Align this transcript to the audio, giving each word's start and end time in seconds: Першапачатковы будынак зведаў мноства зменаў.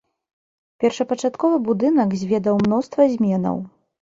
Першапачатковы 0.83 1.57
будынак 1.67 2.17
зведаў 2.23 2.55
мноства 2.65 3.01
зменаў. 3.17 3.63